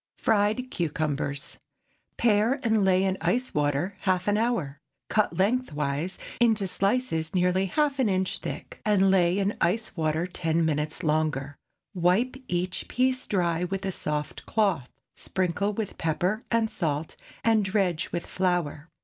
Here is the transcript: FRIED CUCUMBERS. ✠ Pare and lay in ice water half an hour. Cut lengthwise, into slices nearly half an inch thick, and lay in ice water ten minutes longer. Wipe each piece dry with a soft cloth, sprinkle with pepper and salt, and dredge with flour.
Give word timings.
FRIED 0.17 0.71
CUCUMBERS. 0.71 1.59
✠ 2.13 2.17
Pare 2.17 2.59
and 2.63 2.83
lay 2.83 3.03
in 3.03 3.19
ice 3.21 3.53
water 3.53 3.97
half 3.99 4.27
an 4.27 4.35
hour. 4.35 4.79
Cut 5.09 5.37
lengthwise, 5.37 6.17
into 6.39 6.65
slices 6.65 7.35
nearly 7.35 7.67
half 7.67 7.99
an 7.99 8.09
inch 8.09 8.39
thick, 8.39 8.81
and 8.83 9.11
lay 9.11 9.37
in 9.37 9.55
ice 9.61 9.95
water 9.95 10.25
ten 10.25 10.65
minutes 10.65 11.03
longer. 11.03 11.55
Wipe 11.93 12.35
each 12.47 12.87
piece 12.87 13.27
dry 13.27 13.63
with 13.63 13.85
a 13.85 13.91
soft 13.91 14.47
cloth, 14.47 14.89
sprinkle 15.15 15.71
with 15.73 15.99
pepper 15.99 16.41
and 16.49 16.71
salt, 16.71 17.15
and 17.43 17.63
dredge 17.63 18.11
with 18.11 18.25
flour. 18.25 18.89